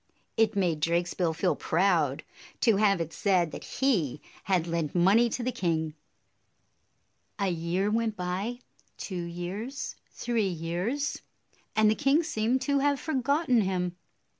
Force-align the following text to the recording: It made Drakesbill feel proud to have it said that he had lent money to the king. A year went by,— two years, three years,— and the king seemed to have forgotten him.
It 0.35 0.55
made 0.55 0.79
Drakesbill 0.79 1.35
feel 1.35 1.55
proud 1.55 2.23
to 2.61 2.77
have 2.77 2.99
it 2.99 3.13
said 3.13 3.51
that 3.51 3.63
he 3.63 4.19
had 4.45 4.65
lent 4.65 4.95
money 4.95 5.29
to 5.29 5.43
the 5.43 5.51
king. 5.51 5.93
A 7.37 7.49
year 7.49 7.91
went 7.91 8.15
by,— 8.17 8.61
two 8.97 9.25
years, 9.25 9.95
three 10.07 10.47
years,— 10.49 11.21
and 11.75 11.87
the 11.87 11.93
king 11.93 12.23
seemed 12.23 12.61
to 12.63 12.79
have 12.79 12.99
forgotten 12.99 13.61
him. 13.61 13.95